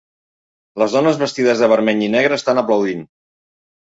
Les 0.83 0.95
dones 0.97 1.19
vestides 1.23 1.61
de 1.63 1.69
vermell 1.75 2.01
i 2.05 2.09
negre 2.15 2.39
estan 2.41 2.61
aplaudint. 2.63 3.07